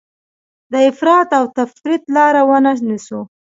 [0.71, 3.19] د افراط او تفریط لاره ونه نیسو.